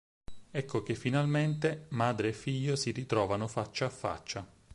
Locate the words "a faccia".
3.85-4.47